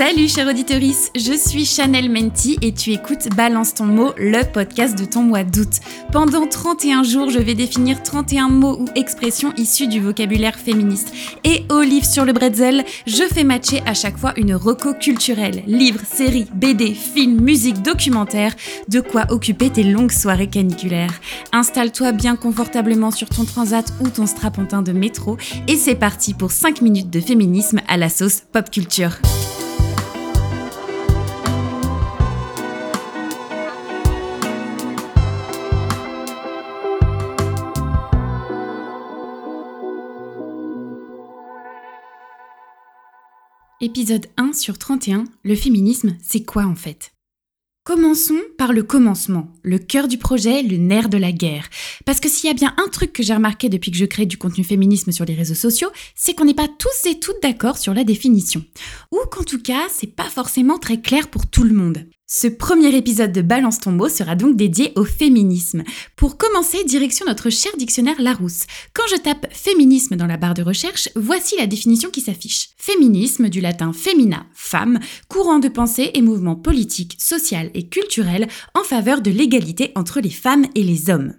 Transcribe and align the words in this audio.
Salut 0.00 0.28
chère 0.28 0.48
auditorice, 0.48 1.10
je 1.14 1.34
suis 1.34 1.66
Chanel 1.66 2.10
Menti 2.10 2.56
et 2.62 2.72
tu 2.72 2.90
écoutes 2.90 3.28
Balance 3.36 3.74
ton 3.74 3.84
mot, 3.84 4.14
le 4.16 4.50
podcast 4.50 4.98
de 4.98 5.04
ton 5.04 5.20
mois 5.20 5.44
d'août. 5.44 5.80
Pendant 6.10 6.46
31 6.46 7.02
jours, 7.02 7.28
je 7.28 7.38
vais 7.38 7.54
définir 7.54 8.02
31 8.02 8.48
mots 8.48 8.78
ou 8.80 8.86
expressions 8.94 9.52
issus 9.58 9.88
du 9.88 10.00
vocabulaire 10.00 10.58
féministe. 10.58 11.12
Et 11.44 11.66
au 11.70 11.82
livre 11.82 12.06
sur 12.06 12.24
le 12.24 12.32
bretzel, 12.32 12.86
je 13.06 13.24
fais 13.24 13.44
matcher 13.44 13.82
à 13.84 13.92
chaque 13.92 14.16
fois 14.16 14.32
une 14.38 14.54
reco 14.54 14.94
culturelle. 14.94 15.62
Livres, 15.66 16.00
séries, 16.10 16.48
BD, 16.54 16.94
films, 16.94 17.38
musique, 17.38 17.82
documentaire, 17.82 18.54
de 18.88 19.00
quoi 19.00 19.26
occuper 19.28 19.68
tes 19.68 19.84
longues 19.84 20.12
soirées 20.12 20.48
caniculaires. 20.48 21.20
Installe-toi 21.52 22.12
bien 22.12 22.36
confortablement 22.36 23.10
sur 23.10 23.28
ton 23.28 23.44
transat 23.44 23.92
ou 24.00 24.08
ton 24.08 24.26
strapontin 24.26 24.80
de 24.80 24.92
métro 24.92 25.36
et 25.68 25.76
c'est 25.76 25.94
parti 25.94 26.32
pour 26.32 26.52
5 26.52 26.80
minutes 26.80 27.10
de 27.10 27.20
féminisme 27.20 27.82
à 27.86 27.98
la 27.98 28.08
sauce 28.08 28.44
pop 28.50 28.70
culture. 28.70 29.20
Épisode 43.82 44.26
1 44.36 44.52
sur 44.52 44.76
31, 44.76 45.24
le 45.42 45.54
féminisme, 45.54 46.14
c'est 46.22 46.44
quoi 46.44 46.64
en 46.64 46.74
fait? 46.74 47.14
Commençons 47.82 48.38
par 48.58 48.74
le 48.74 48.82
commencement, 48.82 49.54
le 49.62 49.78
cœur 49.78 50.06
du 50.06 50.18
projet, 50.18 50.62
le 50.62 50.76
nerf 50.76 51.08
de 51.08 51.16
la 51.16 51.32
guerre. 51.32 51.70
Parce 52.04 52.20
que 52.20 52.28
s'il 52.28 52.48
y 52.48 52.50
a 52.50 52.54
bien 52.54 52.74
un 52.76 52.90
truc 52.90 53.14
que 53.14 53.22
j'ai 53.22 53.32
remarqué 53.32 53.70
depuis 53.70 53.90
que 53.90 53.96
je 53.96 54.04
crée 54.04 54.26
du 54.26 54.36
contenu 54.36 54.64
féminisme 54.64 55.12
sur 55.12 55.24
les 55.24 55.34
réseaux 55.34 55.54
sociaux, 55.54 55.88
c'est 56.14 56.34
qu'on 56.34 56.44
n'est 56.44 56.52
pas 56.52 56.68
tous 56.68 57.08
et 57.08 57.18
toutes 57.18 57.42
d'accord 57.42 57.78
sur 57.78 57.94
la 57.94 58.04
définition. 58.04 58.62
Ou 59.12 59.18
qu'en 59.30 59.44
tout 59.44 59.62
cas, 59.62 59.86
c'est 59.88 60.14
pas 60.14 60.28
forcément 60.28 60.78
très 60.78 61.00
clair 61.00 61.28
pour 61.28 61.46
tout 61.46 61.64
le 61.64 61.72
monde. 61.72 62.04
Ce 62.32 62.46
premier 62.46 62.94
épisode 62.94 63.32
de 63.32 63.42
Balance 63.42 63.80
ton 63.80 63.90
mot 63.90 64.08
sera 64.08 64.36
donc 64.36 64.54
dédié 64.54 64.92
au 64.94 65.02
féminisme. 65.04 65.82
Pour 66.14 66.38
commencer, 66.38 66.84
direction 66.84 67.26
notre 67.26 67.50
cher 67.50 67.72
dictionnaire 67.76 68.22
Larousse. 68.22 68.66
Quand 68.94 69.02
je 69.10 69.16
tape 69.16 69.52
féminisme 69.52 70.14
dans 70.14 70.28
la 70.28 70.36
barre 70.36 70.54
de 70.54 70.62
recherche, 70.62 71.08
voici 71.16 71.56
la 71.58 71.66
définition 71.66 72.08
qui 72.08 72.20
s'affiche. 72.20 72.68
Féminisme, 72.76 73.48
du 73.48 73.60
latin 73.60 73.92
femina, 73.92 74.46
femme, 74.54 75.00
courant 75.26 75.58
de 75.58 75.66
pensée 75.66 76.12
et 76.14 76.22
mouvement 76.22 76.54
politique, 76.54 77.16
social 77.18 77.68
et 77.74 77.88
culturel 77.88 78.46
en 78.74 78.84
faveur 78.84 79.22
de 79.22 79.32
l'égalité 79.32 79.90
entre 79.96 80.20
les 80.20 80.30
femmes 80.30 80.66
et 80.76 80.84
les 80.84 81.10
hommes. 81.10 81.34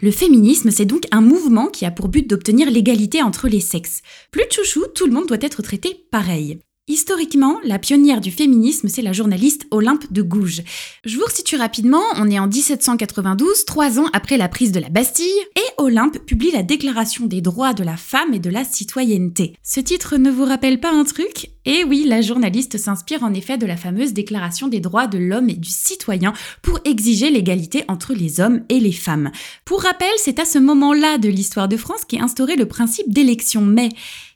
Le 0.00 0.10
féminisme, 0.10 0.70
c'est 0.70 0.86
donc 0.86 1.02
un 1.10 1.20
mouvement 1.20 1.66
qui 1.66 1.84
a 1.84 1.90
pour 1.90 2.08
but 2.08 2.26
d'obtenir 2.26 2.70
l'égalité 2.70 3.22
entre 3.22 3.46
les 3.46 3.60
sexes. 3.60 4.00
Plus 4.30 4.46
de 4.46 4.52
chouchou, 4.52 4.86
tout 4.94 5.04
le 5.04 5.12
monde 5.12 5.26
doit 5.26 5.36
être 5.42 5.60
traité 5.60 6.06
pareil. 6.10 6.60
Historiquement, 6.90 7.60
la 7.62 7.78
pionnière 7.78 8.20
du 8.20 8.32
féminisme, 8.32 8.88
c'est 8.88 9.00
la 9.00 9.12
journaliste 9.12 9.64
Olympe 9.70 10.12
de 10.12 10.22
Gouges. 10.22 10.62
Je 11.04 11.16
vous 11.16 11.24
resitue 11.24 11.54
rapidement, 11.54 12.02
on 12.16 12.28
est 12.28 12.40
en 12.40 12.48
1792, 12.48 13.64
trois 13.64 14.00
ans 14.00 14.08
après 14.12 14.36
la 14.36 14.48
prise 14.48 14.72
de 14.72 14.80
la 14.80 14.88
Bastille, 14.88 15.40
et 15.54 15.80
Olympe 15.80 16.18
publie 16.26 16.50
la 16.50 16.64
Déclaration 16.64 17.26
des 17.26 17.42
droits 17.42 17.74
de 17.74 17.84
la 17.84 17.96
femme 17.96 18.34
et 18.34 18.40
de 18.40 18.50
la 18.50 18.64
citoyenneté. 18.64 19.54
Ce 19.62 19.78
titre 19.78 20.16
ne 20.16 20.32
vous 20.32 20.44
rappelle 20.44 20.80
pas 20.80 20.90
un 20.90 21.04
truc? 21.04 21.52
Eh 21.64 21.84
oui, 21.84 22.04
la 22.08 22.22
journaliste 22.22 22.76
s'inspire 22.76 23.22
en 23.22 23.34
effet 23.34 23.56
de 23.56 23.66
la 23.66 23.76
fameuse 23.76 24.12
Déclaration 24.12 24.66
des 24.66 24.80
droits 24.80 25.06
de 25.06 25.18
l'homme 25.18 25.48
et 25.48 25.54
du 25.54 25.70
citoyen 25.70 26.32
pour 26.60 26.80
exiger 26.84 27.30
l'égalité 27.30 27.84
entre 27.86 28.14
les 28.14 28.40
hommes 28.40 28.62
et 28.68 28.80
les 28.80 28.90
femmes. 28.90 29.30
Pour 29.64 29.82
rappel, 29.82 30.10
c'est 30.16 30.40
à 30.40 30.44
ce 30.44 30.58
moment-là 30.58 31.18
de 31.18 31.28
l'histoire 31.28 31.68
de 31.68 31.76
France 31.76 32.04
qu'est 32.08 32.20
instauré 32.20 32.56
le 32.56 32.66
principe 32.66 33.12
d'élection 33.12 33.60
mais 33.60 33.90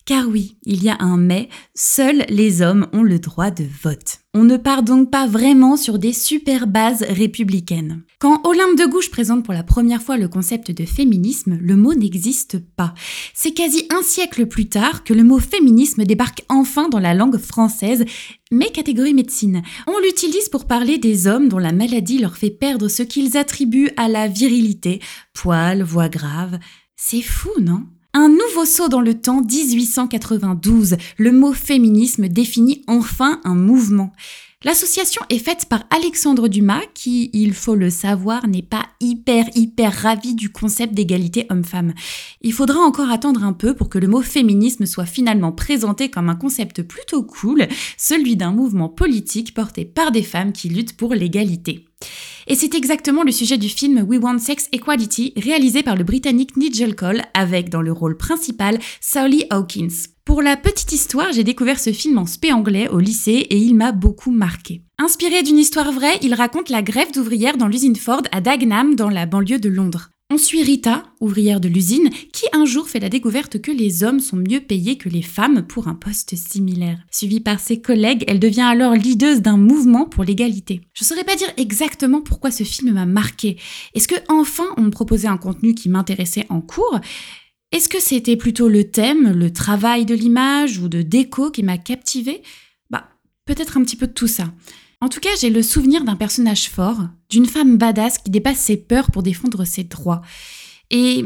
car 0.06 0.28
oui, 0.28 0.58
il 0.64 0.82
y 0.82 0.90
a 0.90 0.96
un 1.00 1.16
mais, 1.16 1.48
seuls 1.74 2.24
les 2.28 2.60
hommes 2.60 2.86
ont 2.92 3.02
le 3.02 3.18
droit 3.18 3.50
de 3.50 3.64
vote. 3.82 4.20
On 4.34 4.44
ne 4.44 4.56
part 4.56 4.82
donc 4.82 5.10
pas 5.10 5.26
vraiment 5.26 5.76
sur 5.76 5.98
des 5.98 6.12
super 6.12 6.66
bases 6.66 7.04
républicaines. 7.08 8.02
Quand 8.18 8.46
Olympe 8.46 8.78
de 8.78 8.84
Gouges 8.84 9.10
présente 9.10 9.44
pour 9.44 9.54
la 9.54 9.62
première 9.62 10.02
fois 10.02 10.16
le 10.16 10.28
concept 10.28 10.72
de 10.72 10.84
féminisme, 10.84 11.58
le 11.60 11.76
mot 11.76 11.94
n'existe 11.94 12.58
pas. 12.58 12.92
C'est 13.32 13.54
quasi 13.54 13.86
un 13.90 14.02
siècle 14.02 14.46
plus 14.46 14.68
tard 14.68 15.04
que 15.04 15.14
le 15.14 15.24
mot 15.24 15.38
féminisme 15.38 16.04
débarque 16.04 16.44
enfin 16.48 16.88
dans 16.88 16.98
la 16.98 17.14
langue 17.14 17.38
française, 17.38 18.04
mais 18.50 18.70
catégorie 18.70 19.14
médecine. 19.14 19.62
On 19.86 19.98
l'utilise 20.00 20.48
pour 20.50 20.66
parler 20.66 20.98
des 20.98 21.26
hommes 21.26 21.48
dont 21.48 21.58
la 21.58 21.72
maladie 21.72 22.18
leur 22.18 22.36
fait 22.36 22.50
perdre 22.50 22.88
ce 22.88 23.02
qu'ils 23.02 23.36
attribuent 23.36 23.92
à 23.96 24.08
la 24.08 24.28
virilité, 24.28 25.00
poils, 25.32 25.82
voix 25.82 26.08
grave. 26.08 26.58
C'est 26.96 27.22
fou, 27.22 27.50
non? 27.60 27.86
Un 28.14 28.28
nouveau 28.28 28.64
saut 28.64 28.88
dans 28.88 29.00
le 29.00 29.20
temps 29.20 29.42
1892. 29.42 30.96
Le 31.18 31.32
mot 31.32 31.52
féminisme 31.52 32.28
définit 32.28 32.82
enfin 32.86 33.40
un 33.44 33.56
mouvement. 33.56 34.12
L'association 34.62 35.20
est 35.28 35.40
faite 35.40 35.66
par 35.68 35.84
Alexandre 35.90 36.48
Dumas, 36.48 36.80
qui, 36.94 37.28
il 37.34 37.52
faut 37.52 37.74
le 37.74 37.90
savoir, 37.90 38.46
n'est 38.46 38.62
pas 38.62 38.86
hyper 38.98 39.44
hyper 39.54 39.92
ravi 39.92 40.34
du 40.34 40.50
concept 40.50 40.94
d'égalité 40.94 41.46
homme-femme. 41.50 41.92
Il 42.40 42.54
faudra 42.54 42.78
encore 42.78 43.10
attendre 43.10 43.44
un 43.44 43.52
peu 43.52 43.74
pour 43.74 43.90
que 43.90 43.98
le 43.98 44.08
mot 44.08 44.22
féminisme 44.22 44.86
soit 44.86 45.04
finalement 45.04 45.52
présenté 45.52 46.08
comme 46.08 46.30
un 46.30 46.36
concept 46.36 46.82
plutôt 46.82 47.24
cool, 47.24 47.66
celui 47.98 48.36
d'un 48.36 48.52
mouvement 48.52 48.88
politique 48.88 49.52
porté 49.52 49.84
par 49.84 50.12
des 50.12 50.22
femmes 50.22 50.52
qui 50.52 50.70
luttent 50.70 50.96
pour 50.96 51.12
l'égalité. 51.12 51.84
Et 52.46 52.54
c'est 52.54 52.74
exactement 52.74 53.22
le 53.22 53.32
sujet 53.32 53.58
du 53.58 53.68
film 53.68 54.04
We 54.06 54.20
Want 54.22 54.38
Sex 54.38 54.68
Equality, 54.72 55.32
réalisé 55.36 55.82
par 55.82 55.96
le 55.96 56.04
britannique 56.04 56.56
Nigel 56.56 56.94
Cole, 56.94 57.22
avec 57.32 57.70
dans 57.70 57.82
le 57.82 57.92
rôle 57.92 58.16
principal 58.16 58.78
Sally 59.00 59.44
Hawkins. 59.50 60.08
Pour 60.24 60.40
la 60.40 60.56
petite 60.56 60.92
histoire, 60.92 61.32
j'ai 61.32 61.44
découvert 61.44 61.78
ce 61.78 61.92
film 61.92 62.18
en 62.18 62.26
spé 62.26 62.52
anglais 62.52 62.88
au 62.88 62.98
lycée 62.98 63.46
et 63.50 63.58
il 63.58 63.74
m'a 63.74 63.92
beaucoup 63.92 64.30
marqué. 64.30 64.82
Inspiré 64.98 65.42
d'une 65.42 65.58
histoire 65.58 65.92
vraie, 65.92 66.18
il 66.22 66.34
raconte 66.34 66.70
la 66.70 66.82
grève 66.82 67.12
d'ouvrières 67.12 67.56
dans 67.56 67.68
l'usine 67.68 67.96
Ford 67.96 68.22
à 68.32 68.40
Dagenham, 68.40 68.94
dans 68.94 69.10
la 69.10 69.26
banlieue 69.26 69.58
de 69.58 69.68
Londres. 69.68 70.10
On 70.30 70.38
suit 70.38 70.62
Rita, 70.62 71.02
ouvrière 71.20 71.60
de 71.60 71.68
l'usine, 71.68 72.08
qui 72.32 72.46
un 72.54 72.64
jour 72.64 72.88
fait 72.88 72.98
la 72.98 73.10
découverte 73.10 73.60
que 73.60 73.70
les 73.70 74.02
hommes 74.04 74.20
sont 74.20 74.38
mieux 74.38 74.60
payés 74.60 74.96
que 74.96 75.10
les 75.10 75.22
femmes 75.22 75.66
pour 75.66 75.86
un 75.86 75.94
poste 75.94 76.34
similaire. 76.34 76.98
Suivie 77.10 77.40
par 77.40 77.60
ses 77.60 77.82
collègues, 77.82 78.24
elle 78.26 78.40
devient 78.40 78.62
alors 78.62 78.94
leaduse 78.94 79.42
d'un 79.42 79.58
mouvement 79.58 80.06
pour 80.06 80.24
l'égalité. 80.24 80.80
Je 80.94 81.04
saurais 81.04 81.24
pas 81.24 81.36
dire 81.36 81.52
exactement 81.58 82.22
pourquoi 82.22 82.50
ce 82.50 82.64
film 82.64 82.92
m'a 82.92 83.04
marqué. 83.04 83.58
Est-ce 83.94 84.08
que 84.08 84.14
enfin 84.28 84.64
on 84.78 84.82
me 84.82 84.90
proposait 84.90 85.28
un 85.28 85.36
contenu 85.36 85.74
qui 85.74 85.90
m'intéressait 85.90 86.46
en 86.48 86.62
cours? 86.62 86.98
Est-ce 87.70 87.90
que 87.90 88.00
c'était 88.00 88.36
plutôt 88.36 88.68
le 88.68 88.90
thème, 88.90 89.32
le 89.32 89.52
travail 89.52 90.06
de 90.06 90.14
l'image 90.14 90.78
ou 90.78 90.88
de 90.88 91.02
déco 91.02 91.50
qui 91.50 91.62
m'a 91.62 91.76
captivé 91.76 92.42
Bah, 92.88 93.08
peut-être 93.44 93.76
un 93.76 93.84
petit 93.84 93.96
peu 93.96 94.06
de 94.06 94.12
tout 94.12 94.28
ça. 94.28 94.52
En 95.04 95.10
tout 95.10 95.20
cas, 95.20 95.36
j'ai 95.38 95.50
le 95.50 95.62
souvenir 95.62 96.02
d'un 96.02 96.16
personnage 96.16 96.70
fort, 96.70 96.96
d'une 97.28 97.44
femme 97.44 97.76
badass 97.76 98.16
qui 98.16 98.30
dépasse 98.30 98.56
ses 98.56 98.78
peurs 98.78 99.10
pour 99.10 99.22
défendre 99.22 99.66
ses 99.66 99.84
droits. 99.84 100.22
Et, 100.90 101.22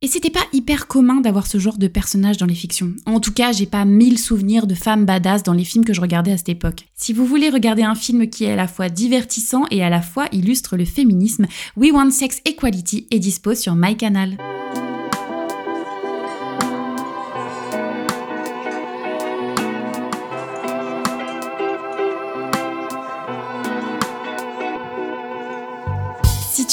et 0.00 0.08
c'était 0.08 0.30
pas 0.30 0.46
hyper 0.54 0.86
commun 0.86 1.20
d'avoir 1.20 1.46
ce 1.46 1.58
genre 1.58 1.76
de 1.76 1.86
personnage 1.86 2.38
dans 2.38 2.46
les 2.46 2.54
fictions. 2.54 2.94
En 3.04 3.20
tout 3.20 3.34
cas, 3.34 3.52
j'ai 3.52 3.66
pas 3.66 3.84
mille 3.84 4.18
souvenirs 4.18 4.66
de 4.66 4.74
femmes 4.74 5.04
badass 5.04 5.42
dans 5.42 5.52
les 5.52 5.64
films 5.64 5.84
que 5.84 5.92
je 5.92 6.00
regardais 6.00 6.32
à 6.32 6.38
cette 6.38 6.48
époque. 6.48 6.86
Si 6.94 7.12
vous 7.12 7.26
voulez 7.26 7.50
regarder 7.50 7.82
un 7.82 7.94
film 7.94 8.26
qui 8.30 8.44
est 8.44 8.52
à 8.52 8.56
la 8.56 8.68
fois 8.68 8.88
divertissant 8.88 9.66
et 9.70 9.84
à 9.84 9.90
la 9.90 10.00
fois 10.00 10.26
illustre 10.32 10.78
le 10.78 10.86
féminisme, 10.86 11.46
We 11.76 11.92
Want 11.92 12.10
Sex 12.10 12.40
Equality 12.46 13.06
est 13.10 13.18
dispo 13.18 13.54
sur 13.54 13.74
MyCanal. 13.74 14.38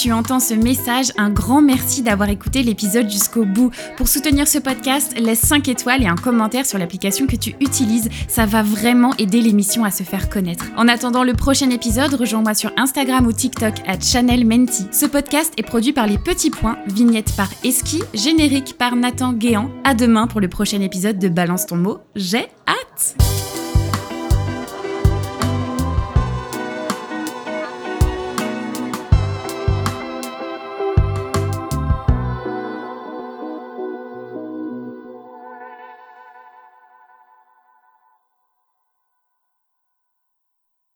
Tu 0.01 0.12
entends 0.12 0.39
ce 0.39 0.56
message, 0.56 1.12
un 1.18 1.30
grand 1.30 1.62
merci 1.62 2.01
d'avoir 2.01 2.27
écouté 2.30 2.63
l'épisode 2.63 3.07
jusqu'au 3.07 3.45
bout. 3.45 3.69
Pour 3.98 4.07
soutenir 4.07 4.48
ce 4.48 4.57
podcast, 4.57 5.13
laisse 5.15 5.42
5 5.42 5.68
étoiles 5.68 6.01
et 6.01 6.07
un 6.07 6.15
commentaire 6.15 6.65
sur 6.65 6.80
l'application 6.80 7.27
que 7.27 7.36
tu 7.36 7.56
utilises. 7.59 8.09
Ça 8.27 8.48
va 8.48 8.63
vraiment 8.63 9.13
aider 9.18 9.42
l'émission 9.42 9.83
à 9.83 9.92
se 9.92 10.01
faire 10.01 10.27
connaître. 10.27 10.65
En 10.75 10.88
attendant 10.88 11.24
le 11.24 11.33
prochain 11.33 11.69
épisode, 11.69 12.15
rejoins-moi 12.15 12.56
sur 12.56 12.71
Instagram 12.77 13.27
ou 13.27 13.31
TikTok 13.31 13.75
à 13.86 14.00
Chanel 14.00 14.44
Menti. 14.44 14.88
Ce 14.92 15.06
podcast 15.06 15.53
est 15.57 15.63
produit 15.63 15.94
par 15.94 16.07
Les 16.07 16.18
Petits 16.18 16.50
Points, 16.50 16.80
vignette 16.88 17.36
par 17.36 17.50
Eski, 17.63 18.01
générique 18.15 18.80
par 18.80 18.95
Nathan 18.95 19.33
Guéant. 19.33 19.69
À 19.83 19.94
demain 19.94 20.25
pour 20.25 20.42
le 20.42 20.48
prochain 20.48 20.81
épisode 20.81 21.19
de 21.19 21.30
Balance 21.30 21.68
ton 21.68 21.77
mot. 21.77 22.00
J'ai 22.15 22.48
hâte! 22.68 23.61